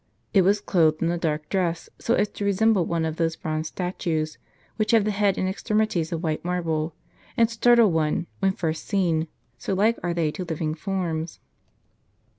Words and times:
It 0.33 0.41
was 0.41 0.59
clothed 0.61 1.03
in 1.03 1.11
a 1.11 1.17
dark 1.19 1.47
dress, 1.47 1.87
so 1.99 2.15
as 2.15 2.27
to 2.29 2.43
resemble 2.43 2.85
one 2.87 3.05
of 3.05 3.17
those 3.17 3.35
bronze 3.35 3.67
statues, 3.67 4.39
which 4.77 4.89
have 4.93 5.05
the 5.05 5.11
head 5.11 5.37
and 5.37 5.47
extremities 5.47 6.11
of 6.11 6.23
white 6.23 6.43
marble, 6.43 6.95
and 7.37 7.47
startle 7.51 7.91
one, 7.91 8.25
when 8.39 8.53
first 8.53 8.85
seen; 8.87 9.27
so 9.59 9.75
like 9.75 9.99
are 10.01 10.15
they 10.15 10.31
to 10.31 10.43
living 10.43 10.73
forms. 10.73 11.39